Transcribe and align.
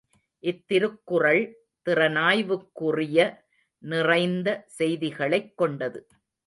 இத் 0.39 0.67
திருக்குறள் 0.67 1.43
திறனாய்வுக்குறிய 1.85 3.37
நிறைந்த 3.77 4.63
செய்திகளைக் 4.67 5.57
கொண்டது. 5.57 6.07